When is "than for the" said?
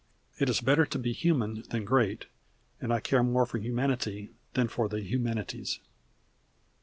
4.55-5.01